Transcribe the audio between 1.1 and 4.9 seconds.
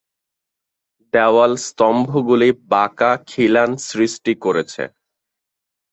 দেওয়াল-স্তম্ভগুলি বাঁকা খিলান সৃষ্টি করেছে।